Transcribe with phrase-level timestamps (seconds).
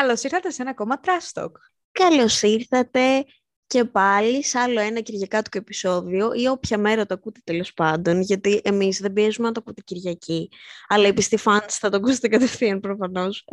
[0.00, 1.50] Καλώς ήρθατε σε ένα ακόμα Trash Talk.
[1.92, 3.24] Καλώς ήρθατε
[3.66, 8.60] και πάλι σε άλλο ένα κυριακάτικο επεισόδιο ή όποια μέρα το ακούτε τέλος πάντων, γιατί
[8.64, 10.48] εμείς δεν πιέζουμε να το ακούτε Κυριακή,
[10.88, 13.44] αλλά οι πιστοί fans θα το ακούσετε κατευθείαν προφανώς.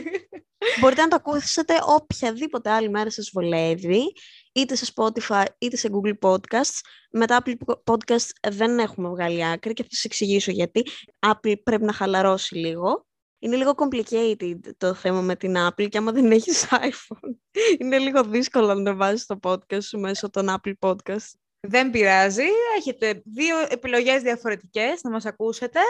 [0.80, 4.12] Μπορείτε να το ακούσετε οποιαδήποτε άλλη μέρα σας βολεύει,
[4.52, 6.80] είτε σε Spotify είτε σε Google Podcasts.
[7.10, 10.84] Με τα Apple Podcasts δεν έχουμε βγάλει άκρη και θα σας εξηγήσω γιατί.
[11.26, 13.06] Apple πρέπει να χαλαρώσει λίγο.
[13.38, 17.34] Είναι λίγο complicated το θέμα με την Apple και άμα δεν έχεις iPhone
[17.78, 21.30] είναι λίγο δύσκολο να το βάζεις το podcast σου μέσω των Apple Podcast.
[21.60, 22.44] Δεν πειράζει.
[22.76, 25.80] Έχετε δύο επιλογές διαφορετικές να μας ακούσετε.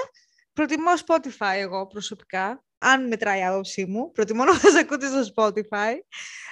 [0.52, 2.64] Προτιμώ Spotify εγώ προσωπικά.
[2.78, 5.94] Αν μετράει η άποψή μου, προτιμώ να μας ακούτε στο Spotify.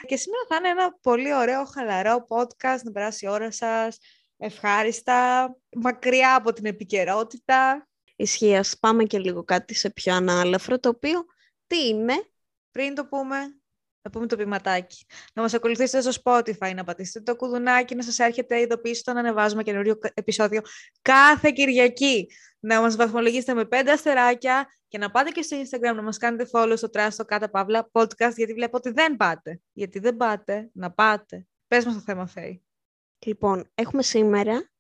[0.06, 3.98] Και σήμερα θα είναι ένα πολύ ωραίο, χαλαρό podcast, να περάσει η ώρα σας,
[4.36, 7.88] ευχάριστα, μακριά από την επικαιρότητα.
[8.16, 11.24] Ισχύει, ας πάμε και λίγο κάτι σε πιο ανάλαφρο, το οποίο
[11.66, 12.14] τι είναι;
[12.70, 13.36] Πριν το πούμε,
[14.02, 15.06] να πούμε το ποιηματάκι.
[15.34, 19.62] Να μας ακολουθήσετε στο Spotify, να πατήσετε το κουδουνάκι, να σας έρχεται ειδοποίηση όταν ανεβάζουμε
[19.62, 20.60] καινούριο επεισόδιο
[21.02, 22.30] κάθε Κυριακή.
[22.60, 26.48] Να μας βαθμολογήσετε με πέντε αστεράκια και να πάτε και στο Instagram να μας κάνετε
[26.52, 29.60] follow στο Τράστο κάτω παύλα podcast, γιατί βλέπω ότι δεν πάτε.
[29.72, 31.46] Γιατί δεν πάτε, να πάτε.
[31.66, 32.64] Πες μας το θέμα, Φέη.
[33.26, 34.70] Λοιπόν, έχουμε σήμερα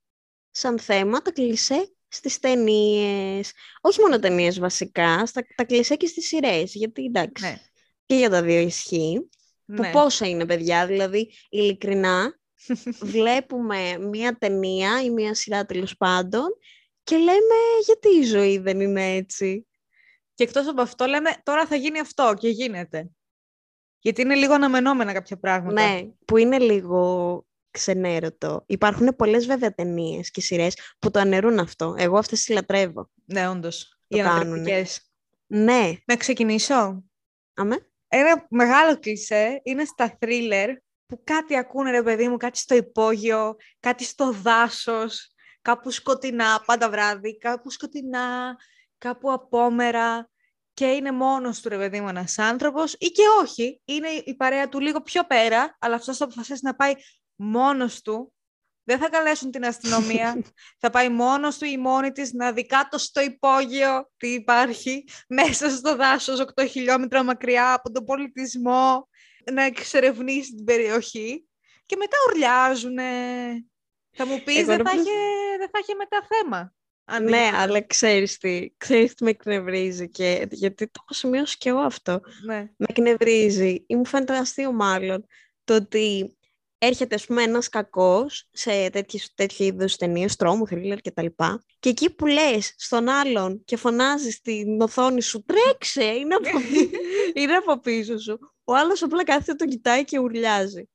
[0.50, 3.52] σαν θέμα τα κλισέ στις ταινίες.
[3.80, 6.74] Όχι μόνο ταινίες βασικά, στα, τα κλεισέ και στις σειρές.
[6.74, 7.56] γιατί εντάξει, Ναι.
[8.06, 9.28] και για τα δύο ισχύει.
[9.66, 9.90] Που Ναι.
[9.90, 12.38] πόσα είναι, παιδιά, δηλαδή, ειλικρινά,
[13.14, 16.44] βλέπουμε μία ταινία ή μία σειρά τέλος πάντων
[17.02, 17.54] και λέμε
[17.84, 19.66] γιατί η ζωή δεν είναι έτσι;
[20.34, 23.10] Και εκτός από αυτό λέμε τώρα θα γίνει αυτό και γίνεται.
[23.98, 25.92] Γιατί είναι λίγο αναμενόμενα κάποια πράγματα.
[25.92, 27.44] Ναι, που είναι λίγο
[27.78, 28.62] ξενέρωτο.
[28.66, 31.94] Υπάρχουν πολλές βέβαια ταινίες και σειρές που το αναιρούν αυτό.
[31.98, 33.10] Εγώ αυτές τις λατρεύω.
[33.24, 33.98] Ναι, όντως.
[34.08, 34.40] Το Οι κάνουνε.
[34.44, 35.10] ανατρεπτικές.
[35.46, 37.04] Ναι, Να ξεκινήσω.
[37.54, 37.76] αμέ.
[38.08, 40.68] Ένα μεγάλο κλισέ είναι στα thriller
[41.06, 46.90] που κάτι ακούνε ρε παιδί μου, κάτι στο υπόγειο, κάτι στο δάσος, κάπου σκοτεινά, πάντα
[46.90, 48.56] βράδυ, κάπου σκοτεινά,
[48.98, 50.28] κάπου απόμερα
[50.74, 54.68] και είναι μόνος του ρε παιδί μου ένας άνθρωπος ή και όχι, είναι η παρέα
[54.68, 56.92] του λίγο πιο πέρα, αλλά αυτός θα αποφασίσει να πάει
[57.36, 58.28] μόνος του.
[58.86, 60.42] Δεν θα καλέσουν την αστυνομία,
[60.80, 65.70] θα πάει μόνος του ή μόνη της να δει κάτω στο υπόγειο τι υπάρχει, μέσα
[65.70, 69.08] στο δάσος 8 χιλιόμετρα μακριά από τον πολιτισμό,
[69.52, 71.44] να εξερευνήσει την περιοχή
[71.86, 73.04] και μετά ουρλιάζουνε.
[74.16, 76.74] Θα μου πεις, Εγώ δεν, θα νομίζω- είχε, δεν θα είχε μετά θέμα.
[77.04, 81.56] Αν Ναι, δεν- αλλά ξέρεις τι, ξέρεις τι με εκνευρίζει και γιατί το έχω σημειώσει
[81.58, 82.20] και εγώ αυτό.
[82.46, 82.58] ναι.
[82.76, 85.26] Με εκνευρίζει ή μου φαίνεται αστείο μάλλον
[85.64, 86.36] το ότι
[86.84, 91.64] έρχεται ας πούμε ένας κακός σε τέτοιες, τέτοιου είδους ταινίες, τρόμου, θρίλερ και τα λοιπά
[91.78, 96.48] και εκεί που λες στον άλλον και φωνάζεις στην οθόνη σου τρέξε, είναι από,
[97.40, 98.38] είναι από πίσω σου.
[98.64, 100.88] Ο άλλος απλά κάθεται, τον κοιτάει και ουρλιάζει.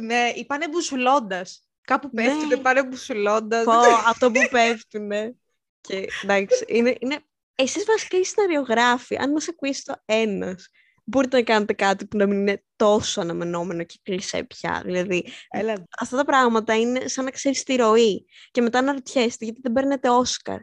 [0.00, 1.64] ναι, ή πάνε μπουσουλώντας.
[1.80, 2.24] Κάπου Ναι.
[2.24, 3.64] πέφτουνε, πάνε μπουσουλώντας.
[3.64, 3.72] Πω,
[4.10, 5.34] αυτό που πέφτουνε.
[5.80, 7.18] Και εντάξει, είναι, είναι...
[7.54, 10.68] Εσείς βασικά οι σεναριογράφοι, αν μας ακούσει το ένας,
[11.04, 14.82] μπορείτε να κάνετε κάτι που να μην είναι τόσο αναμενόμενο και κλεισέ πια.
[14.84, 19.44] Δηλαδή, Έλα, αυτά τα πράγματα είναι σαν να ξέρεις τη ροή και μετά να ρωτιέστε
[19.44, 20.60] γιατί δεν παίρνετε Όσκαρ.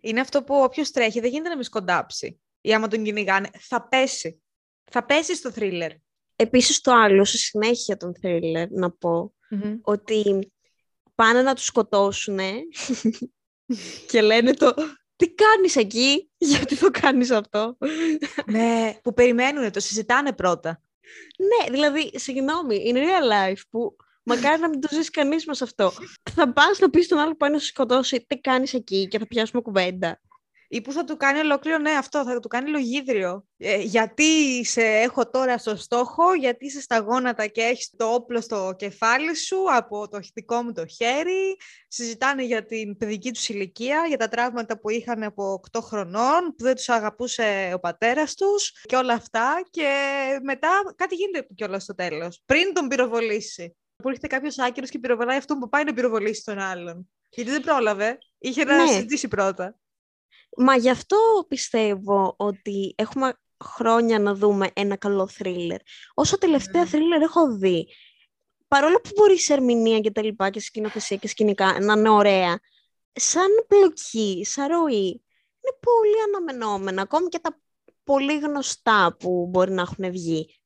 [0.00, 2.40] Είναι αυτό που όποιος τρέχει δεν γίνεται να μη σκοντάψει.
[2.60, 4.42] Ή άμα τον κυνηγάνε, θα πέσει.
[4.84, 5.90] Θα πέσει στο θρίλερ.
[6.36, 9.34] Επίσης το άλλο, σε συνέχεια των θρίλερ, να πω,
[9.82, 10.52] ότι
[11.14, 12.38] πάνε να τους σκοτώσουν
[14.10, 14.74] και λένε το
[15.16, 17.76] «Τι κάνεις εκεί, γιατί το κάνεις αυτό»
[18.46, 20.80] ναι, που περιμένουν, το συζητάνε πρώτα.
[21.38, 25.92] Ναι, δηλαδή, συγγνώμη, in real life που μακάρι να μην το ζήσει κανείς μας αυτό.
[26.30, 29.18] Θα πας να πεις στον άλλο που πάει να σε σκοτώσει τι κάνεις εκεί και
[29.18, 30.20] θα πιάσουμε κουβέντα.
[30.68, 33.44] Ή που θα του κάνει ολόκληρο, ναι, αυτό, θα του κάνει λογίδριο.
[33.56, 38.40] Ε, γιατί σε έχω τώρα στο στόχο, γιατί είσαι στα γόνατα και έχεις το όπλο
[38.40, 41.56] στο κεφάλι σου από το δικό μου το χέρι.
[41.88, 46.64] Συζητάνε για την παιδική τους ηλικία, για τα τραύματα που είχαν από 8 χρονών, που
[46.64, 49.62] δεν τους αγαπούσε ο πατέρας τους και όλα αυτά.
[49.70, 49.88] Και
[50.42, 53.76] μετά κάτι γίνεται κιόλας στο τέλος, πριν τον πυροβολήσει.
[54.02, 57.10] Που έρχεται κάποιος άκυρος και πυροβολάει αυτόν που πάει να πυροβολήσει τον άλλον.
[57.30, 58.18] Γιατί δεν πρόλαβε.
[58.38, 58.86] Είχε να Ναι.
[58.86, 59.76] συζητήσει πρώτα.
[60.56, 61.16] Μα γι' αυτό
[61.48, 63.32] πιστεύω ότι έχουμε
[63.64, 65.78] χρόνια να δούμε ένα καλό θρίλερ.
[66.14, 66.88] Όσο τελευταία Ναι.
[66.88, 67.88] θρίλερ έχω δει,
[68.68, 72.60] παρόλο που μπορεί σε ερμηνεία και τα λοιπά και σκηνοθεσία και σκηνικά να είναι ωραία,
[73.12, 75.06] σαν πλοκή, σαν ροή,
[75.60, 77.02] είναι πολύ αναμενόμενα.
[77.02, 77.60] Ακόμη και τα
[78.04, 80.60] πολύ γνωστά που μπορεί να έχουν βγει.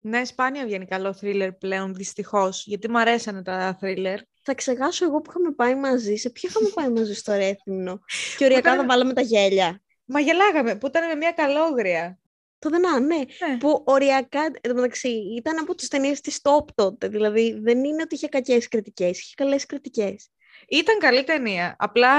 [0.00, 2.66] Ναι, σπάνια βγαίνει καλό θρίλερ πλέον, δυστυχώς.
[2.66, 4.20] Γιατί μου αρέσανε τα θρίλερ.
[4.50, 6.14] Θα ξεχάσω εγώ που είχαμε πάει μαζί.
[6.16, 8.00] Σε ποιο είχαμε πάει μαζί στο Ρέθυμνο;
[8.36, 9.82] Και οριακά Όταν- θα βάλαμε τα γέλια.
[10.04, 12.18] Μα γελάγαμε, που ήταν με μια καλόγρια.
[12.58, 13.16] Το Δενά, ναι.
[13.16, 13.24] Ναι.
[13.58, 17.08] Που οριακά, εν τω μεταξύ, ήταν από τις ταινίες της top τότε.
[17.08, 20.28] Δηλαδή, δεν είναι ότι είχε κακές κριτικές, είχε καλές κριτικές.
[20.68, 21.76] Ήταν καλή ταινία.
[21.78, 22.10] Απλά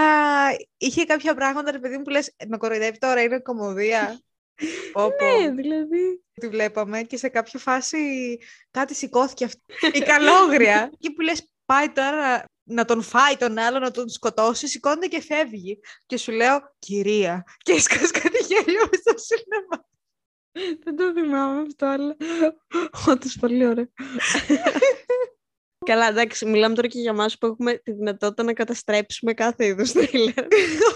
[0.78, 4.20] είχε κάποια πράγματα, ρε παιδί μου, που λες, «Ε, με κοροϊδεύει τώρα, είναι κομμωδία.
[4.92, 5.26] Πω, πω.
[5.40, 6.24] Ναι, δηλαδή.
[6.34, 7.98] Τη βλέπαμε και σε κάποια φάση
[8.72, 9.62] κάτι σηκώθηκε αυτή
[9.94, 10.92] η καλόγρια.
[11.00, 15.22] και που λες, πάει τώρα να τον φάει τον άλλο, να τον σκοτώσει, σηκώνεται και
[15.22, 15.80] φεύγει.
[16.06, 17.44] Και σου λέω, κυρία.
[17.58, 19.88] Και έσκας κάτι γέλιο μες στο σινεμά.
[20.84, 22.16] Δεν το θυμάμαι αυτό, αλλά
[23.08, 23.88] όντως πολύ ωραίο.
[25.86, 29.92] Καλά, εντάξει, μιλάμε τώρα και για μας που έχουμε τη δυνατότητα να καταστρέψουμε κάθε είδους
[29.92, 30.48] θρίλερ.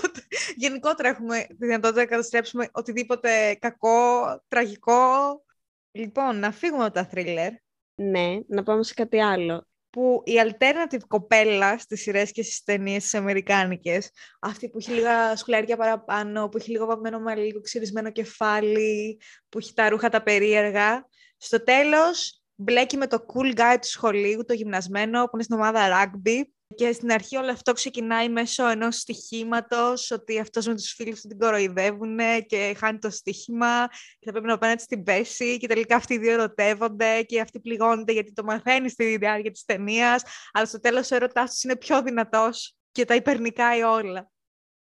[0.64, 5.44] Γενικότερα έχουμε τη δυνατότητα να καταστρέψουμε οτιδήποτε κακό, τραγικό.
[5.92, 7.52] Λοιπόν, να φύγουμε από τα θρίλερ,
[7.96, 9.68] ναι, να πάμε σε κάτι άλλο.
[9.94, 14.10] Που η alternative κοπέλα στις σειρές και στις ταινίες τις αμερικάνικες,
[14.40, 19.20] αυτή που έχει λίγα σκουλαριά παραπάνω, που έχει λίγο βαμμένο με λίγο ξυρισμένο κεφάλι,
[19.50, 21.08] που έχει τα ρούχα τα περίεργα,
[21.38, 25.88] στο τέλος μπλέκει με το cool guy του σχολείου, το γυμνασμένο, που είναι στην ομάδα
[25.90, 26.42] rugby,
[26.76, 31.28] και στην αρχή όλο αυτό ξεκινάει μέσω ενός στοιχήματος, ότι αυτός με τους φίλους του
[31.28, 32.18] την κοροϊδεύουν
[32.48, 33.88] και χάνει το στοίχημα
[34.20, 37.60] και θα πρέπει να πάνε στην πέση και τελικά αυτοί οι δύο ερωτεύονται και αυτοί
[37.60, 41.76] πληγώνονται γιατί το μαθαίνεις στη διάρκεια της ταινίας, αλλά στο τέλος ο ερωτάς τους είναι
[41.76, 44.32] πιο δυνατός και τα υπερνικάει όλα.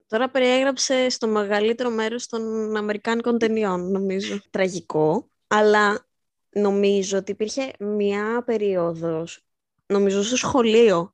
[0.07, 4.39] Τώρα περιέγραψε στο μεγαλύτερο μέρος των Αμερικάνικων ταινιών, νομίζω.
[4.49, 6.07] Τραγικό, αλλά
[6.49, 9.45] νομίζω ότι υπήρχε μια περίοδος,
[9.85, 11.13] νομίζω στο σχολείο,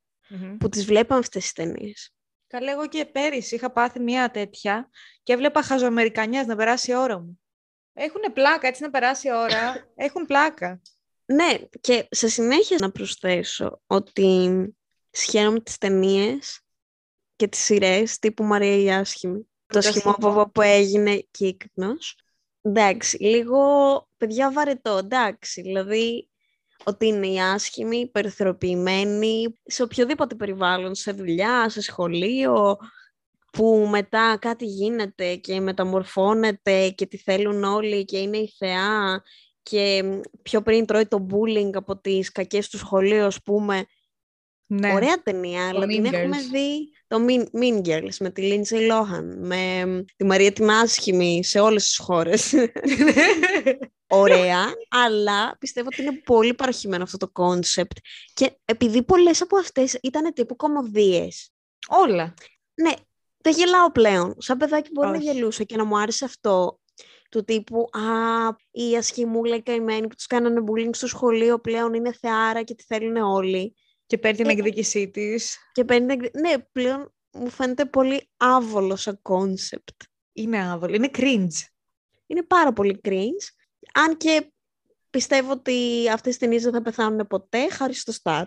[0.60, 2.12] που τις βλέπαμε αυτές τις ταινίες.
[2.48, 4.90] Καλά, εγώ και πέρυσι είχα πάθει μια τέτοια
[5.24, 7.42] και έβλεπα χαζοαμερικανιάς να περάσει η ώρα μου.
[7.94, 9.74] Έχουν πλάκα, έτσι να περάσει η ώρα.
[9.96, 10.82] Έχουν πλάκα.
[11.26, 14.52] Ναι, και σε συνέχεια να προσθέσω ότι
[15.10, 16.62] σχέδομαι τις ταινίες
[17.36, 19.50] και τις σειρές τύπου Μαρία η Άσχημη.
[19.66, 22.20] Το Το σχημόφοβο που έγινε κύκνος.
[22.62, 23.60] Εντάξει, λίγο
[24.18, 25.62] παιδιά βαρετό, εντάξει.
[25.62, 26.30] Δηλαδή
[26.88, 32.78] ότι είναι η άσχημη, υπερθεροποιημένη, σε οποιοδήποτε περιβάλλον, σε δουλειά, σε σχολείο,
[33.52, 39.24] που μετά κάτι γίνεται και μεταμορφώνεται και τη θέλουν όλοι και είναι η θεά
[39.64, 40.04] και
[40.42, 43.86] πιο πριν τρώει το bullying από τις κακές του σχολείου, ας πούμε.
[44.66, 44.94] Ναι.
[44.94, 46.52] Ωραία ταινία, αλλά την Mean έχουμε Girls.
[46.52, 49.84] δει το mean, mean Girls με τη Lindsay Lohan, με
[50.16, 52.54] τη Μαρία την Άσχημη σε όλες τις χώρες.
[54.10, 57.98] Ωραία, αλλά πιστεύω ότι είναι πολύ παρωχημένο αυτό το κόνσεπτ
[58.34, 61.52] και επειδή πολλές από αυτές ήταν τύπου κωμωδίες,
[61.88, 62.34] Όλα.
[62.82, 62.92] ναι,
[63.38, 64.36] δεν γελάω πλέον.
[64.38, 65.24] Σαν παιδάκι μπορεί να Όχι.
[65.24, 66.80] γελούσα και να μου άρεσε αυτό
[67.30, 68.02] του τύπου «Α,
[68.72, 72.84] η ασχημούλα η καημένη που τους κάνανε bullying στο σχολείο πλέον είναι θεάρα και τη
[72.84, 73.76] θέλουν όλοι».
[74.06, 75.58] Και παίρνει την Ε, εκδίκησή της.
[75.72, 76.14] Και παίρνει...
[76.14, 80.02] εκδι- Ναι, πλέον μου φαίνεται πολύ άβολο σαν κόνσεπτ.
[80.34, 80.96] Είναι άβολη.
[80.96, 81.66] Είναι cringe.
[82.28, 83.48] Είναι πάρα πολύ cringe.
[83.98, 84.52] Αν και
[85.10, 88.44] πιστεύω ότι αυτές οι ταινίες δεν θα πεθάνουν ποτέ, χάρη στο Star.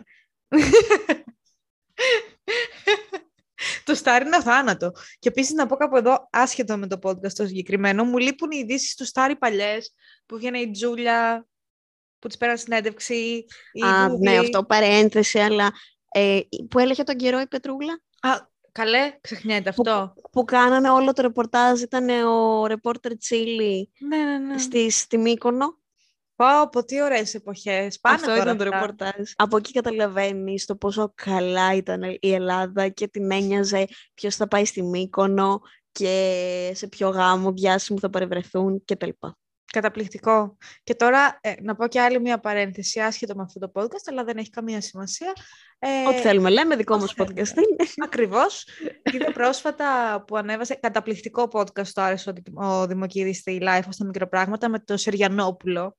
[3.85, 4.93] το Star είναι αθάνατο.
[5.19, 8.59] Και επίσης να πω κάπου εδώ, άσχετο με το podcast το συγκεκριμένο, μου λείπουν οι
[8.59, 9.95] ειδήσεις του Star οι παλιές,
[10.27, 11.47] που βγαίνει η Τζούλια,
[12.19, 13.45] που της πέραν συνέντευξη.
[13.73, 14.29] Η Α, Ντούμπι.
[14.29, 15.73] ναι, αυτό παρένθεση, αλλά
[16.11, 18.31] ε, που έλεγε τον καιρό η Πετρούλα; Α,
[18.73, 20.15] καλέ, ξεχνιέται αυτό.
[20.33, 24.59] Που κάνανε όλο το ρεπορτάζ, ήταν ο ρεπόρτερ Τσίλι Ναι, ναι, ναι.
[24.59, 25.79] στη, στη Μύκονο.
[26.37, 28.01] Πω, πω, τι ωραίες εποχές.
[28.01, 28.77] Πάνε Αυτό τώρα ήταν το αυτά.
[28.79, 29.31] ρεπορτάζ.
[29.37, 34.65] Από εκεί καταλαβαίνεις το πόσο καλά ήταν η Ελλάδα και την ένοιαζε ποιος θα πάει
[34.65, 35.61] στη Μύκονο
[35.93, 39.09] και σε ποιο γάμο διάσημο θα παρευρεθούν κτλ.
[39.73, 40.57] Καταπληκτικό.
[40.83, 44.25] Και τώρα ε, να πω και άλλη μια παρένθεση, άσχετο με αυτό το podcast, αλλά
[44.25, 45.33] δεν έχει καμία σημασία.
[45.79, 47.35] Ε, Ό,τι θέλουμε, λέμε, δικό ό,τι μας θέλουμε.
[47.35, 47.91] podcast είναι.
[48.05, 48.67] Ακριβώς.
[49.13, 54.69] Είδα πρόσφατα που ανέβασε καταπληκτικό podcast το άρεσε ο, ο Δημοκίδης στη Life στα μικροπράγματα
[54.69, 55.97] με το Σεριανόπουλο.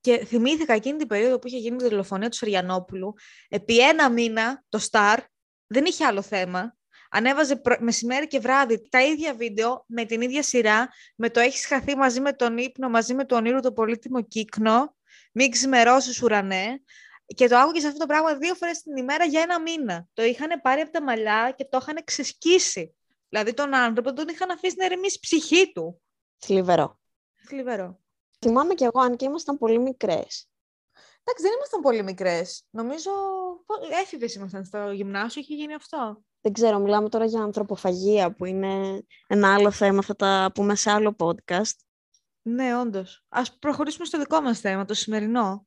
[0.00, 3.14] Και θυμήθηκα εκείνη την περίοδο που είχε γίνει η δολοφονία του Σεριανόπουλου.
[3.48, 5.16] Επί ένα μήνα το Star
[5.66, 6.76] δεν είχε άλλο θέμα.
[7.14, 11.66] Ανέβαζε προ- μεσημέρι και βράδυ τα ίδια βίντεο με την ίδια σειρά, με το «Έχεις
[11.66, 14.96] χαθεί μαζί με τον ύπνο, μαζί με τον όνειρο το πολύτιμο κύκνο,
[15.32, 16.82] μην ξημερώσεις ουρανέ».
[17.26, 20.06] Και το άκουγες αυτό το πράγμα δύο φορές την ημέρα για ένα μήνα.
[20.12, 22.94] Το είχαν πάρει από τα μαλλιά και το είχαν ξεσκίσει.
[23.28, 26.02] Δηλαδή τον άνθρωπο τον είχαν αφήσει να ηρεμήσει η ψυχή του.
[26.38, 27.00] Θλιβερό.
[27.46, 28.00] Θλιβερό.
[28.38, 30.51] Θυμάμαι κι εγώ, αν και ήμασταν πολύ μικρές.
[31.24, 32.66] Εντάξει, δεν ήμασταν πολύ μικρές.
[32.70, 33.10] Νομίζω.
[34.02, 36.22] Έφηβες ήμασταν στο γυμνάσιο, είχε γίνει αυτό.
[36.40, 40.90] Δεν ξέρω, μιλάμε τώρα για ανθρωποφαγία που είναι ένα άλλο θέμα, θα τα πούμε σε
[40.90, 41.76] άλλο podcast.
[42.42, 43.24] Ναι, όντως.
[43.28, 45.66] Α προχωρήσουμε στο δικό μας θέμα, το σημερινό.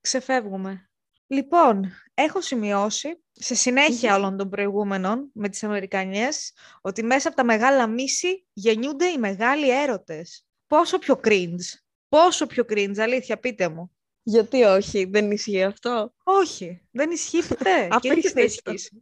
[0.00, 0.88] Ξεφεύγουμε.
[1.26, 7.44] Λοιπόν, έχω σημειώσει, σε συνέχεια όλων των προηγούμενων με τις Αμερικανιές, ότι μέσα από τα
[7.44, 10.46] μεγάλα μίση γεννιούνται οι μεγάλοι έρωτες.
[10.66, 11.78] Πόσο πιο cringe.
[12.08, 13.93] πόσο πιο cringe, αλήθεια, πείτε μου.
[14.26, 17.88] Γιατί όχι, δεν ισχύει αυτό; Όχι, δεν ισχύει ποτέ.
[17.90, 18.76] Αυτό και δεν θα πιστεύω.
[18.76, 19.00] ισχύσει.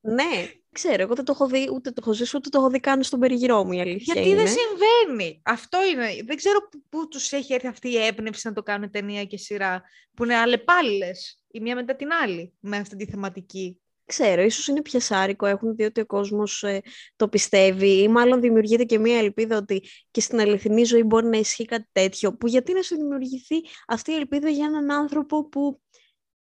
[0.00, 2.80] ναι, ξέρω, εγώ δεν το έχω δει, ούτε το έχω ζήσει, ούτε το έχω δει
[2.80, 4.42] καν στον περιγυρό μου, η αλήθεια Γιατί είναι.
[4.42, 5.40] δεν συμβαίνει.
[5.44, 6.22] Αυτό είναι.
[6.24, 9.36] Δεν ξέρω πού, πού τους έχει έρθει αυτή η έμπνευση να το κάνουν ταινία και
[9.36, 9.82] σειρά,
[10.14, 13.78] που είναι αλλεπάλληλες, η μία μετά την άλλη, με αυτή τη θεματική.
[14.06, 16.80] Ξέρω, ίσως είναι πιασάρικο, έχουν δει ότι ο κόσμος ε,
[17.16, 21.38] το πιστεύει ή μάλλον δημιουργείται και μία ελπίδα ότι και στην αληθινή ζωή μπορεί να
[21.38, 23.56] ισχύει κάτι τέτοιο, που γιατί να σου δημιουργηθεί
[23.86, 25.82] αυτή η ελπίδα για έναν άνθρωπο που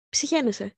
[0.10, 0.78] ψυχαίνεσαι.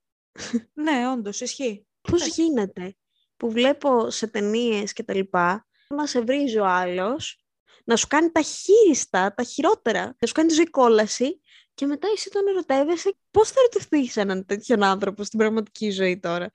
[0.73, 1.87] Ναι, όντως, ισχύει.
[2.01, 2.95] Πώς γίνεται
[3.37, 7.39] που βλέπω σε ταινίες και τα λοιπά να σε βρίζει ο άλλος,
[7.83, 11.41] να σου κάνει τα χείριστα, τα χειρότερα, να σου κάνει τη ζωή κόλαση
[11.75, 13.15] και μετά εσύ τον ερωτεύεσαι.
[13.31, 16.51] Πώς θα ερωτευτείς έναν τέτοιον άνθρωπο στην πραγματική ζωή τώρα;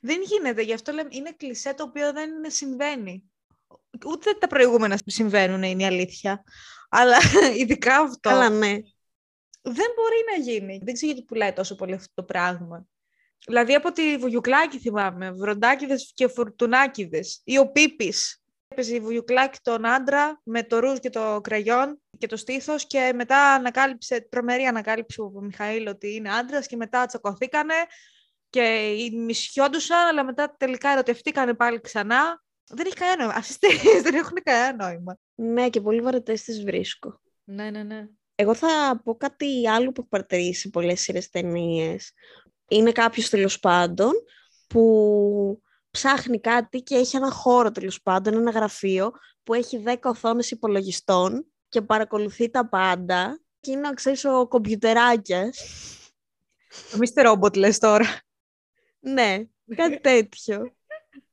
[0.00, 3.30] Δεν γίνεται, γι' αυτό λέμε, είναι κλισέ το οποίο δεν συμβαίνει.
[4.06, 6.44] Ούτε τα προηγούμενα που συμβαίνουν είναι η αλήθεια.
[6.88, 7.16] Αλλά
[7.60, 8.72] ειδικά αυτό Καλά, ναι.
[9.62, 10.80] δεν μπορεί να γίνει.
[10.82, 12.86] Δεν ξέρω γιατί πουλάει τόσο πολύ αυτό το πράγμα.
[13.46, 18.39] Δηλαδή από τη Βουγιουκλάκη θυμάμαι, Βροντάκηδες και Φουρτουνάκηδες ή ο Πίπης.
[18.72, 23.12] Έπαιζε η Βουγιουκλάκη τον άντρα με το ρούζ και το κραγιόν και το στήθος και
[23.14, 27.74] μετά ανακάλυψε, τρομερή ανακάλυψε ο Μιχαήλ ότι είναι άντρας και μετά τσακωθήκανε
[28.50, 32.42] και μισιόντουσαν, αλλά μετά τελικά ερωτευτήκανε πάλι ξανά.
[32.72, 33.34] Δεν έχει κανένα νόημα.
[33.34, 35.18] Αυτές τις ταινίες δεν έχουν κανένα νόημα.
[35.34, 37.20] Ναι, και πολύ βαρετές τις βρίσκω.
[37.44, 38.06] Ναι, ναι, ναι.
[38.34, 42.12] Εγώ θα πω κάτι άλλο που έχω παρατηρήσει σε πολλές σειρές ταινίες.
[42.68, 44.12] Είναι κάποιος τέλος πάντων
[44.66, 49.10] που ψάχνει κάτι και έχει ένα χώρο τέλος πάντων, ένα γραφείο
[49.42, 55.58] που έχει 10 οθόνες υπολογιστών και παρακολουθεί τα πάντα και είναι, ξέρεις, ο κομπιουτεράκιας.
[56.94, 57.32] Ο Mr.
[57.32, 58.20] Robot λες τώρα.
[59.00, 59.44] ναι,
[59.76, 60.74] κάτι τέτοιο.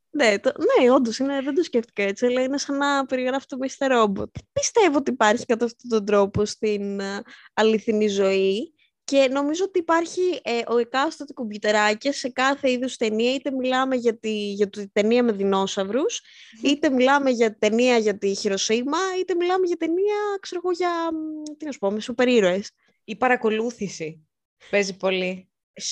[0.10, 3.92] ναι, το, ναι, όντως δεν το σκέφτηκα έτσι, αλλά είναι σαν να περιγράφει το Mr.
[3.92, 4.32] Robot.
[4.54, 7.24] Πιστεύω ότι υπάρχει κατά αυτόν τον τρόπο στην α,
[7.54, 8.74] αληθινή ζωή
[9.08, 14.18] και νομίζω ότι υπάρχει ε, ο εκάστοτε κομπιουτεράκια σε κάθε είδους ταινία, είτε μιλάμε για
[14.18, 16.22] τη, για τη ταινία με δεινόσαυρους,
[16.64, 21.44] είτε μιλάμε για ταινία για τη Χειροσύμα, είτε μιλάμε για ταινία, ξέρω εγώ, για, μ,
[21.58, 22.72] τι να σου πω, με σούπερ ήρωες.
[23.04, 24.28] Η παρακολούθηση
[24.70, 25.50] παίζει πολύ.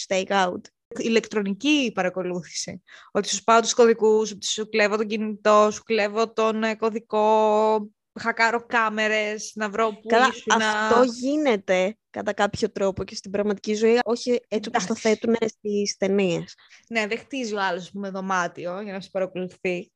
[0.07, 0.61] Stake out.
[0.97, 2.81] ηλεκτρονική παρακολούθηση.
[3.11, 7.89] Ότι σου πάω τους κωδικούς, ότι σου κλέβω τον κινητό, σου κλέβω τον ε, κωδικό,
[8.19, 10.61] χακάρω κάμερες, να βρω που Καλά, ήσουν.
[10.61, 15.01] αυτό γίνεται κατά κάποιο τρόπο και στην πραγματική ζωή, όχι έτσι όπως το Εντάξει.
[15.01, 16.55] θέτουν στις ταινίες.
[16.89, 19.91] Ναι, δεν χτίζει ο άλλος με δωμάτιο για να σε παρακολουθεί.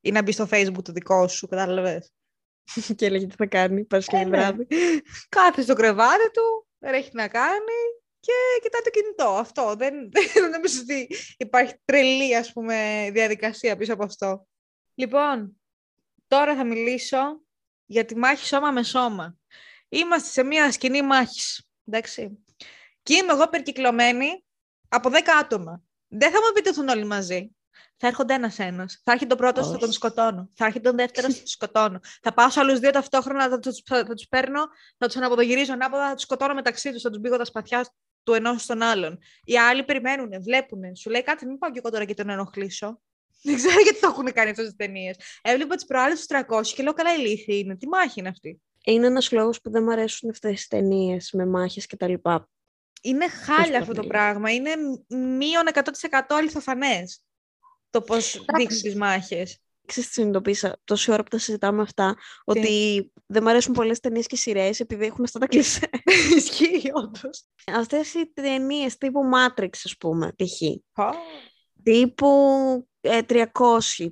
[0.00, 2.12] Ή να μπει στο facebook το δικό σου, κατάλαβες.
[2.96, 4.36] και έλεγε τι θα κάνει Παρασκευή Ε, ναι.
[4.36, 4.66] βράδυ.
[5.28, 7.78] Κάθε στο κρεβάτι του, δεν έχει να κάνει
[8.20, 9.28] και κοιτάει το κινητό.
[9.28, 9.74] Αυτό.
[9.78, 9.94] Δεν,
[10.34, 14.46] δεν νομίζω ότι υπάρχει τρελή, ας πούμε, διαδικασία πίσω από αυτό.
[14.94, 15.59] Λοιπόν,
[16.30, 17.40] τώρα θα μιλήσω
[17.86, 19.36] για τη μάχη σώμα με σώμα.
[19.88, 22.44] Είμαστε σε μια σκηνή μάχης, εντάξει.
[23.02, 24.44] Και είμαι εγώ περικυκλωμένη
[24.88, 25.82] από 10 άτομα.
[26.08, 27.54] Δεν θα μου επιτεθούν όλοι μαζί.
[27.96, 28.88] Θα έρχονται ένα-ένα.
[29.04, 29.92] Θα έρχεται ο πρώτος, θα τον Όχι.
[29.92, 30.50] σκοτώνω.
[30.54, 32.00] Θα έρχεται ο δεύτερος, θα τον σκοτώνω.
[32.22, 34.60] Θα πάω σε άλλους δύο ταυτόχρονα, θα τους θα, θα τους παίρνω,
[34.98, 37.88] θα τους αναποδογυρίζω ανάποδα, θα τους σκοτώνω μεταξύ τους, θα τους μπήγω τα σπαθιά
[38.22, 39.18] του ενός στον άλλον.
[39.44, 40.96] Οι άλλοι περιμένουν, βλέπουν.
[40.96, 43.00] Σου λέει κάτι, μην πάω και εγώ τώρα και τον ενοχλήσω.
[43.42, 45.16] Δεν ξέρω γιατί το έχουν κάνει αυτές τις ταινίες.
[45.42, 47.76] Έβλεπα τις προάλλες τους 300 και λέω καλά ηλίθιοι είναι.
[47.76, 51.46] Τι μάχη είναι αυτή; Είναι ένας λόγος που δεν μου αρέσουν αυτές τις ταινίες με
[51.46, 52.48] μάχες και τα λοιπά.
[53.02, 54.08] Είναι χάλια αυτό το πολύ.
[54.08, 54.50] πράγμα.
[54.50, 54.70] Είναι
[55.08, 57.22] μείον 100% αληθοφανές
[57.90, 59.58] το πώς δείχνουν τις μάχες.
[59.86, 64.26] Ξέρεις τι συνειδητοποίησα; Τόση ώρα που τα συζητάμε αυτά, ότι δεν μου αρέσουν πολλές ταινίες
[64.26, 65.90] και σειρές επειδή έχουν αυτά τα κλισέ.
[66.36, 67.44] Ισχύει, όντως.
[67.66, 70.60] Αυτές οι ταινίες τύπου Matrix, ας πούμε, π.χ.
[71.82, 72.28] τύπου
[73.00, 73.44] ε, 300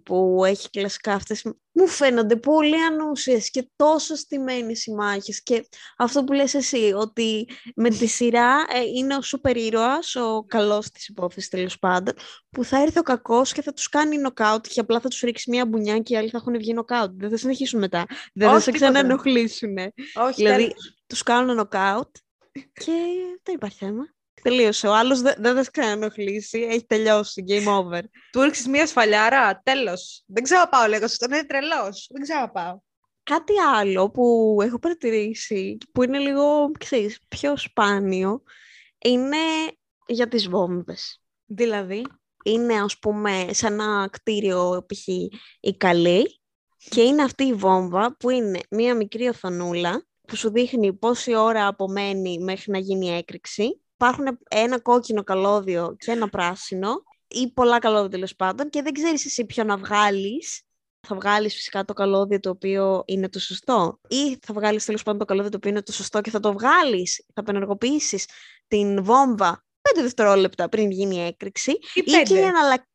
[0.02, 1.44] που έχει κλασικά αυτές.
[1.72, 7.48] Μου φαίνονται πολύ ανούσιες και τόσο στημένες οι μάχες και αυτό που λες εσύ ότι
[7.74, 12.14] με τη σειρά ε, είναι ο σούπερ ήρωας, ο καλός της υπόθεσης τέλος πάντων
[12.50, 15.50] που θα έρθει ο κακός και θα τους κάνει νοκάουτ και απλά θα τους ρίξει
[15.50, 17.10] μια μπουνιά και οι άλλοι θα έχουν βγει νοκάουτ.
[17.16, 18.90] Δεν θα συνεχίσουν μετά, δεν θα Όχι, σε τίποτα.
[18.90, 19.76] ξαναενοχλήσουν
[20.14, 20.96] Όχι, δηλαδή τέλος.
[21.06, 22.16] τους κάνουν νοκάουτ
[22.52, 22.92] και
[23.42, 24.16] δεν υπάρχει θέμα
[24.48, 24.86] Τελείωσε.
[24.86, 26.58] Ο άλλος δεν δεν θα σε ξαναενοχλήσει.
[26.70, 27.44] Έχει τελειώσει.
[27.48, 28.00] Game over.
[28.32, 30.22] Του ρίξει μία σφαλιάρα, τέλος.
[30.26, 31.08] Δεν ξέρω να πάω, λέγω.
[31.08, 32.08] Στον είναι τρελός.
[32.10, 32.78] Δεν ξέρω να πάω.
[33.22, 38.42] Κάτι άλλο που έχω παρατηρήσει, που είναι λίγο, ξέρεις, πιο σπάνιο,
[39.04, 39.36] είναι
[40.06, 41.22] για τις βόμβες.
[41.46, 42.06] Δηλαδή;
[42.44, 45.06] Είναι, ας πούμε, σε ένα κτίριο, π.χ.
[45.60, 46.40] η καλή,
[46.88, 51.66] και είναι αυτή η βόμβα που είναι μία μικρή οθονούλα που σου δείχνει πόση ώρα
[51.66, 53.82] απομένει μέχρι να γίνει έκρηξη.
[54.00, 59.24] Υπάρχουν ένα κόκκινο καλώδιο και ένα πράσινο ή πολλά καλώδια τέλος πάντων και δεν ξέρεις
[59.24, 60.62] εσύ ποιο να βγάλεις.
[61.06, 65.18] θα βγάλεις φυσικά το καλώδιο το οποίο είναι το σωστό ή θα βγάλεις τέλος πάντων
[65.18, 68.28] το καλώδιο το οποίο είναι το σωστό και θα το βγάλεις, θα απενεργοποιήσεις
[68.68, 72.46] την βόμβα πέντε δευτερόλεπτα πριν γίνει η έκρηξη Ή ή και η πέντε.
[72.46, 72.86] αναλα...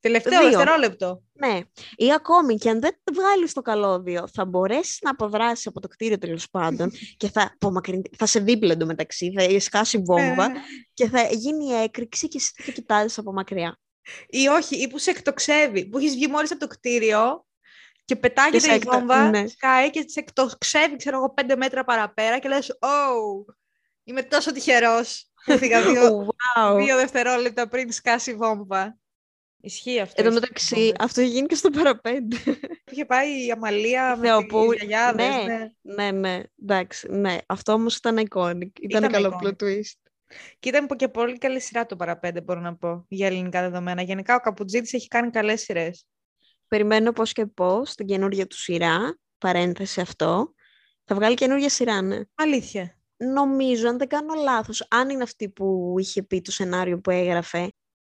[0.00, 0.50] Τελευταίο Δύο.
[0.50, 1.22] δευτερόλεπτο.
[1.32, 1.60] Ναι.
[1.96, 6.18] Ή ακόμη και αν δεν βγάλεις το καλώδιο, θα μπορέσεις να αποδράσεις από το κτίριο
[6.18, 10.52] τέλος πάντων και θα, απομακρυνθεί- θα σε δίπλα εντωμεταξύ, θα σκάσει βόμβα Ε,
[10.94, 13.78] και θα γίνει η έκρηξη και εσύ θα κοιτάζεις από μακριά.
[14.28, 15.86] Ή όχι, ή που σε εκτοξεύει.
[15.88, 17.46] Που έχεις βγει μόλις από το κτίριο
[18.04, 19.46] και Και πετάγεται σε η εκτο- βόμβα, ναι.
[19.46, 23.52] σκάει και σε εκτοξεύει, ξέρω εγώ, πέντε μέτρα παραπέρα και λες «Oh,
[24.04, 26.26] είμαι τόσο τυχερός που έφυγα δύο,
[26.58, 26.76] wow.
[26.76, 28.98] δύο δευτερόλεπτα πριν σκάσει η βόμβα».
[29.60, 30.22] Ισχύει αυτό.
[30.22, 30.92] Εν τω ισχύει μεταξύ, όντως.
[30.98, 32.36] αυτό έχει γίνει και στο παραπέντε.
[32.90, 35.70] Είχε πάει η Αμαλία με Θεοπούλ- τις γιαγιάδες, ναι.
[35.82, 35.94] ναι.
[35.94, 37.36] ναι, ναι, εντάξει, ναι.
[37.46, 38.80] Αυτό όμως ήταν iconic.
[38.80, 39.46] Ήταν, Ήταν καλό iconic.
[39.46, 39.98] plot twist.
[40.58, 44.02] Και ήταν και πολύ καλή σειρά το παραπέντε, μπορώ να πω, για ελληνικά δεδομένα.
[44.02, 46.04] Γενικά ο Καπουτζίδης έχει κάνει καλές σειρές.
[46.68, 50.54] Περιμένω πώς και πώς την καινούργια του σειρά, παρένθεση αυτό.
[51.04, 52.20] Θα βγάλει καινούργια σειρά, ναι.
[52.34, 52.98] Αλήθεια.
[53.16, 57.68] Νομίζω, αν δεν κάνω λάθος, αν είναι αυτή που είχε πει το σενάριο που έγραφε,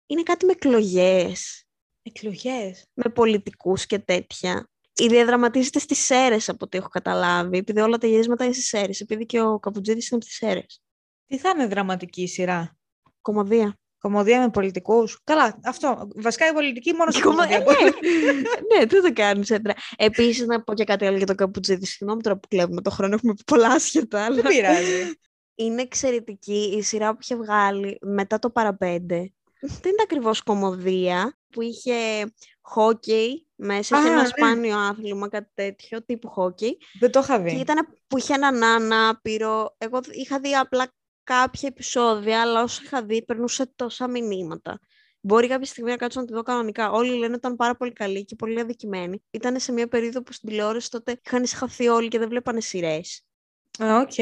[0.07, 1.65] είναι κάτι με εκλογές,
[2.03, 2.85] Εκλογές.
[2.95, 4.69] με πολιτικούς και τέτοια.
[4.99, 9.01] Η διαδραματίζεται στις Σέρες, από ό,τι έχω καταλάβει, επειδή όλα τα γυρίσματα είναι στις Σέρες,
[9.01, 10.81] επειδή και ο Καπουτζίδης είναι από τις Σέρες.
[11.27, 12.77] Τι θα είναι δραματική η σειρά;
[13.21, 13.79] Κομμωδία.
[13.99, 16.09] Κομμωδία με πολιτικούς; Καλά, αυτό.
[16.15, 17.59] Βασικά η πολιτική μόνο στην Κομμω- κομμωδία.
[17.59, 17.93] ναι, μπορεί.
[18.79, 19.75] ναι, δεν το κάνεις έντρα.
[19.97, 21.87] Επίσης, να πω και κάτι άλλο για τον Καπουτζίδη.
[21.87, 25.13] Συγγνώμη τώρα που κλέβουμε το χρόνο, έχουμε πει πολλά άσχετα, αλλά Δεν πειράζει.
[25.55, 29.33] είναι εξαιρετική η σειρά που είχε βγάλει μετά το παραπέντε.
[29.67, 31.95] Δεν είναι ακριβώς κομμωδία, που είχε
[32.61, 34.29] χόκεϊ μέσα, είχε Α, ένα ναι.
[34.29, 36.79] σπάνιο άθλημα, κάτι τέτοιο, τύπου χόκεϊ.
[37.01, 37.61] Δεν το είχα Και δει.
[37.61, 39.75] ήταν που είχε έναν ανάπηρο.
[39.79, 40.93] Εγώ είχα δει απλά
[41.23, 44.81] κάποια επεισόδια, αλλά όσο είχα δει περνούσε τόσα μηνύματα.
[45.21, 46.91] Μπορεί κάποια στιγμή να κάτσω να τη δω κανονικά.
[46.91, 49.23] Όλοι λένε ότι ήταν πάρα πολύ καλή και πολύ αδικημένη.
[49.31, 53.26] Ήταν σε μια περίοδο που στην τηλεόραση τότε είχαν ησυχάσει όλοι και δεν βλέπανε σειρές.
[53.79, 54.15] Α, Οκ.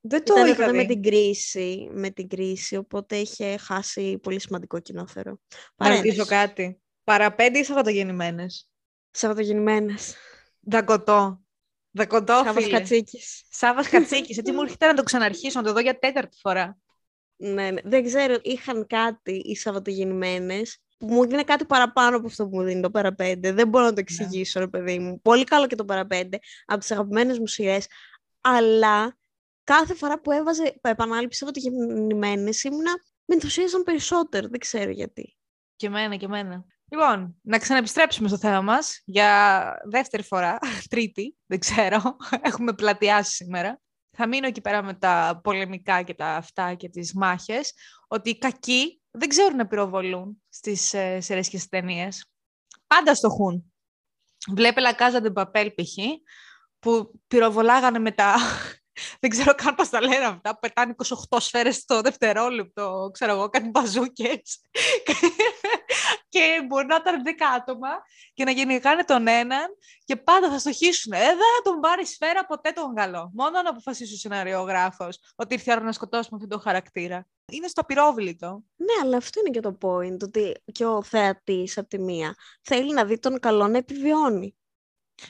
[0.00, 0.86] Δεν το Ήταν είχα τότε με δει.
[0.86, 5.40] την κρίση, με την κρίση, οπότε είχε χάσει πολύ σημαντικό κοινό θεωρώ.
[5.76, 6.28] Να ρωτήσω Παρένθεση.
[6.28, 6.80] κάτι.
[7.04, 8.68] Παρά Πέντε ή Σαββατογεννημένες;
[9.10, 10.14] Σαββατογεννημένες.
[10.60, 11.40] Δεκατό.
[11.90, 12.78] Δακοτό, Σάββας φίλε.
[12.78, 13.42] Κατσίκης.
[13.50, 14.38] Σάββας Κατσίκης.
[14.38, 16.78] Έτσι μου έρχεται να το ξαναρχίσω, να το δω για τέταρτη φορά.
[17.36, 17.80] Ναι, ναι.
[17.84, 22.62] Δεν ξέρω, είχαν κάτι οι Σαββατογεννημένες που μου δίνει κάτι παραπάνω από αυτό που μου
[22.64, 23.52] δίνει το παραπέντε.
[23.52, 25.20] Δεν μπορώ να το εξηγήσω, ρε παιδί μου.
[25.20, 27.86] Πολύ καλό και το παραπέντε, από τις αγαπημένες μου σειρές,
[28.40, 29.16] αλλά
[29.64, 32.92] κάθε φορά που έβαζε επανάληψη Σαββατογεννημένες ήμουνα
[33.24, 35.36] με ενθουσίαζαν περισσότερο, δεν ξέρω γιατί.
[35.76, 36.64] Και εμένα, και εμένα.
[36.92, 40.58] Λοιπόν, να ξαναεπιστρέψουμε στο θέμα μας για δεύτερη φορά,
[40.90, 42.16] τρίτη, δεν ξέρω,
[42.48, 43.80] έχουμε πλατιάσει σήμερα.
[44.16, 47.72] Θα μείνω εκεί πέρα με τα πολεμικά και τα αυτά και τις μάχες,
[48.08, 52.26] ότι οι κακοί δεν ξέρουν να πυροβολούν στις ε, σειρές και στις ταινίες.
[52.86, 53.72] Πάντα στοχούν.
[54.48, 55.96] Βλέπε La Casa de Papel π.χ.
[56.80, 58.34] που πυροβολάγανε με τα...
[59.20, 60.94] Δεν ξέρω καν πώς τα λένε αυτά, που πετάνε
[61.30, 64.60] 28 σφαίρες στο δευτερόλεπτο, ξέρω εγώ, κάτι μπαζούκες.
[66.32, 67.88] και μπορεί να ήταν 10 άτομα
[68.34, 69.66] και να γενικάνε τον έναν
[70.04, 71.12] και πάντα θα στοχίσουν.
[71.12, 73.30] Ε, δεν θα τον πάρει σφαίρα ποτέ τον καλό.
[73.34, 77.26] Μόνο να αποφασίσει ο σεναριογράφος ότι ήρθε η ώρα να σκοτώσουμε αυτόν τον χαρακτήρα.
[77.52, 78.64] Είναι στο απειρόβλητο.
[78.76, 82.92] Ναι, αλλά αυτό είναι και το point, ότι και ο θεατής από τη μία θέλει
[82.92, 84.54] να δει τον καλό να επιβιώνει.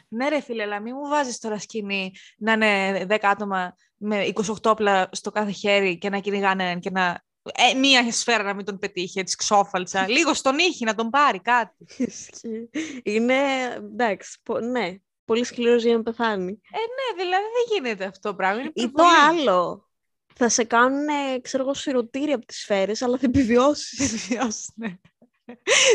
[0.09, 4.55] Ναι, ρε φίλε, αλλά μην μου βάζεις τώρα σκηνή να είναι 10 άτομα με 28
[4.65, 7.23] όπλα στο κάθε χέρι και να κυνηγάνε έναν και να.
[7.55, 10.09] Ε, μία σφαίρα να μην τον πετύχει, έτσι ξόφαλτσα.
[10.17, 11.75] Λίγο στον ήχη να τον πάρει κάτι.
[11.97, 12.71] Ισχύει.
[13.03, 13.35] είναι,
[13.77, 16.45] εντάξει, πο- ναι, πολύ σκληρός για να πεθάνει.
[16.71, 18.61] Ναι, δηλαδή δεν γίνεται αυτό το πράγμα.
[18.61, 19.41] Είναι Ή το υπερβολή.
[19.41, 19.89] άλλο,
[20.35, 21.07] θα σε κάνουν,
[21.43, 24.13] ξέρω εγώ, σιρωτήρια από τις σφαίρες, αλλά θα επιβιώσεις.
[24.29, 24.89] Βιώσεις, ναι.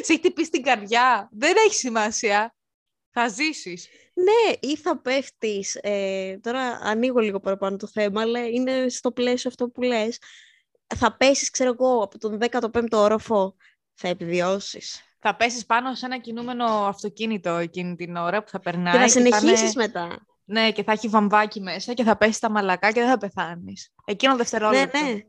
[0.03, 1.29] Σε έχει χτυπήσει την καρδιά.
[1.31, 2.55] Δεν έχει σημασία.
[3.17, 3.87] Θα ζήσεις.
[4.13, 9.49] ναι, ή θα πέφτεις, ε, τώρα ανοίγω λίγο παραπάνω το θέμα, αλλά είναι στο πλαίσιο
[9.49, 10.17] αυτό που λες,
[10.95, 13.55] θα πέσεις, ξέρω εγώ, από τον 15ο όροφο,
[13.93, 15.01] θα επιβιώσεις.
[15.19, 18.91] Θα πέσεις πάνω σε ένα κινούμενο αυτοκίνητο εκείνη την ώρα που θα περνάει.
[18.93, 20.25] και θα και συνεχίσεις είναι- μετά.
[20.47, 23.93] Ναι, και θα έχει βαμβάκι μέσα και θα πέσει τα μαλακά και δεν θα πεθάνεις.
[24.05, 24.99] Εκείνο Ναι, δευτερόλεπτο.
[25.05, 25.19] ναι.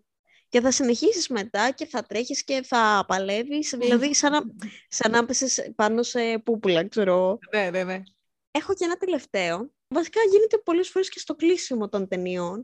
[0.49, 4.41] Και θα συνεχίσεις μετά και θα τρέχεις και θα παλεύεις, δηλαδή σαν να,
[4.89, 7.39] σαν να πέσες πάνω σε πούπουλα, ξέρω εγώ.
[7.53, 8.03] ναι, ναι, ναι.
[8.51, 9.71] Έχω και ένα τελευταίο.
[9.89, 12.63] Βασικά γίνεται πολλές φορές και στο κλείσιμο των ταινιών,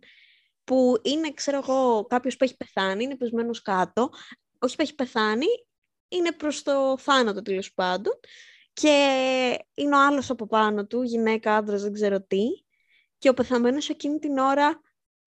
[0.64, 4.10] που είναι, ξέρω εγώ, κάποιος που έχει πεθάνει, είναι πεσμένος κάτω,
[4.58, 5.46] όχι που έχει πεθάνει,
[6.08, 8.20] είναι προς το θάνατο τέλος πάντων,
[8.72, 8.88] και
[9.74, 12.44] είναι ο άλλος από πάνω του, γυναίκα, άντρας, δεν ξέρω τι,
[13.18, 14.80] και ο πεθαμένος εκείνη την ώρα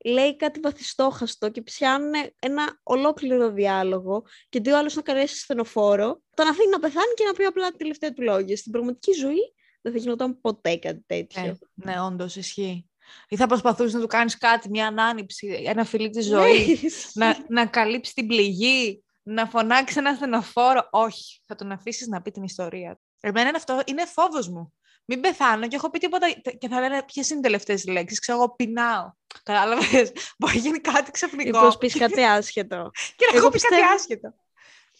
[0.05, 6.47] λέει κάτι βαθιστόχαστο και πιάνουν ένα ολόκληρο διάλογο και δύο άλλους να καρέσει στενοφόρο, τον
[6.47, 8.57] αφήνει να πεθάνει και να πει απλά τη τελευταία του λόγια.
[8.57, 11.43] Στην πραγματική ζωή δεν θα γινόταν ποτέ κάτι τέτοιο.
[11.73, 12.89] Ναι, ναι όντως ισχύει.
[13.27, 17.65] Ή θα προσπαθούσε να του κάνεις κάτι, μια ανάνυψη, ένα φιλί της ζωής, να, να
[17.65, 20.87] καλύψει την πληγή, να φωνάξει ένα στενοφόρο.
[20.91, 22.99] Όχι, θα τον αφήσεις να πει την ιστορία.
[23.19, 24.73] Εμένα είναι αυτό είναι φόβος μου.
[25.05, 28.37] Μην πεθάνω και έχω πει τίποτα και θα λένε ποιες είναι οι τελευταίες λέξεις; Ξέρω
[28.37, 29.11] εγώ, πεινάω.
[29.43, 31.59] Κατάλαβες; Μπορεί να γίνει κάτι ξαφνικό.
[31.59, 32.91] Μήπω πεις κάτι άσχετο.
[33.17, 34.33] και να έχω πει κάτι άσχετο.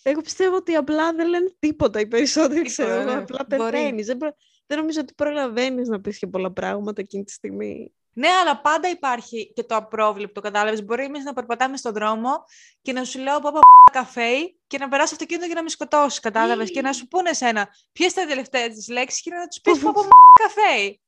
[0.03, 2.61] Εγώ πιστεύω ότι απλά δεν λένε τίποτα οι περισσότεροι.
[2.61, 3.17] Ξέρω εγώ.
[3.17, 4.05] Απλά πεθαίνεις.
[4.05, 4.35] Δεν, προ...
[4.65, 7.93] δεν νομίζω ότι προλαβαίνεις να πεις και πολλά πράγματα εκείνη τη στιγμή.
[8.17, 10.83] Ναι, αλλά πάντα υπάρχει και το απρόβλεπτο, κατάλαβες.
[10.83, 12.45] Μπορεί εμείς να περπατάμε στον δρόμο
[12.81, 13.59] και να σου λέω πάπα
[13.91, 14.33] καφέ
[14.67, 16.71] και να περάσει αυτοκίνητο και να με σκοτώσει, κατάλαβες.
[16.71, 19.79] και να σου πούνε σένα ποιες ήταν οι τελευταίες της λέξεις και να τους πεις
[19.79, 20.01] πάπα
[20.39, 20.99] καφέ.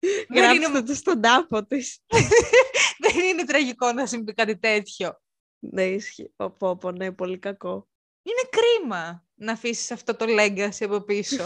[0.34, 0.82] Γράψτε είναι...
[0.82, 1.98] το στον τάφο της.
[3.04, 5.20] Δεν είναι τραγικό να συμβεί κάτι τέτοιο.
[5.58, 6.32] Ναι, ισχύει.
[6.36, 7.88] Πω, πω, ναι, πολύ κακό.
[8.26, 11.44] Είναι κρίμα να αφήσεις αυτό το legacy από πίσω.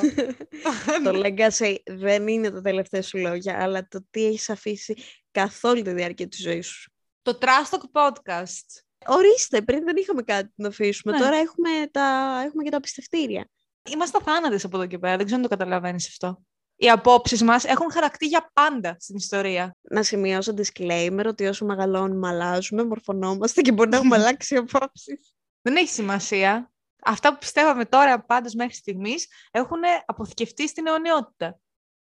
[1.05, 4.97] το legacy δεν είναι τα τελευταία σου λόγια, αλλά το τι έχεις αφήσει
[5.31, 6.93] καθ' όλη τη διάρκεια της ζωής σου.
[7.23, 8.83] Το Trust Podcast.
[9.07, 11.13] Ορίστε, πριν δεν είχαμε κάτι να αφήσουμε.
[11.13, 11.25] Ναι.
[11.25, 13.49] Τώρα έχουμε, τα, έχουμε και τα πιστευτήρια.
[13.93, 15.17] Είμαστε θάνατες από εδώ και πέρα.
[15.17, 16.43] Δεν ξέρω αν το καταλαβαίνεις αυτό.
[16.77, 19.77] Οι απόψεις μας έχουν χαρακτή για πάντα στην ιστορία.
[19.81, 25.33] Να σημειώσω disclaimer ότι όσο μεγαλώνουμε αλλάζουμε, μορφωνόμαστε και μπορεί να έχουμε αλλάξει απόψεις.
[25.63, 26.73] Δεν έχει σημασία.
[27.05, 31.59] Αυτά που πιστεύαμε τώρα πάντως μέχρι στιγμής έχουν αποθηκευτεί στην αιωνιότητα.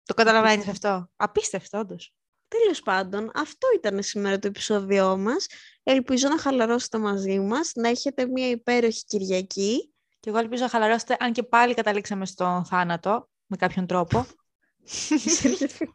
[0.04, 2.14] Το καταλαβαίνεις αυτό; Απίστευτο όντως.
[2.48, 5.46] Τέλος πάντων, αυτό ήταν σήμερα το επεισόδιό μας.
[5.82, 9.94] Ελπίζω να χαλαρώσετε μαζί μας, να έχετε μια υπέροχη Κυριακή.
[10.20, 14.26] Και εγώ ελπίζω να χαλαρώσετε, αν και πάλι καταλήξαμε στον θάνατο, με κάποιον τρόπο.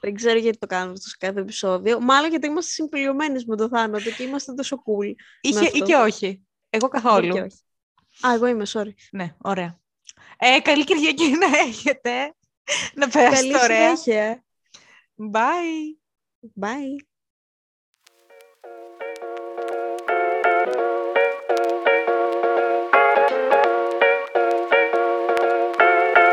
[0.00, 2.00] Δεν ξέρω γιατί το κάνουμε αυτό σε κάθε επεισόδιο.
[2.00, 5.12] Μάλλον γιατί είμαστε συμπληρωμένοι με το θάνατο και είμαστε τόσο cool.
[5.40, 6.42] Είχε, ή και όχι.
[6.74, 7.36] Εγώ καθόλου.
[8.26, 8.92] Α, εγώ είμαι, sorry.
[9.10, 9.78] Ναι, ωραία.
[10.38, 12.34] Ε, καλή Κυριακή να έχετε.
[12.94, 13.84] Να περάσετε ωραία.
[13.86, 14.44] Καλή συνέχεια.
[15.32, 15.98] Bye.
[16.60, 17.13] Bye.